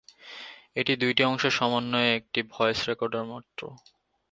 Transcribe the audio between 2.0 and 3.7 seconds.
একটি voice recorder মাত্র।